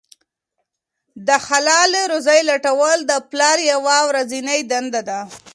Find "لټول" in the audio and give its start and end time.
2.51-2.97